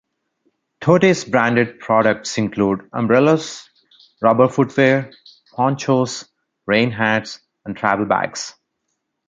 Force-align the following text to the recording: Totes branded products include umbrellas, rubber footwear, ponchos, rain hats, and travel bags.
Totes 0.79 1.25
branded 1.25 1.79
products 1.79 2.39
include 2.39 2.89
umbrellas, 2.91 3.69
rubber 4.19 4.49
footwear, 4.49 5.11
ponchos, 5.53 6.27
rain 6.65 6.89
hats, 6.89 7.39
and 7.65 7.77
travel 7.77 8.07
bags. 8.07 8.55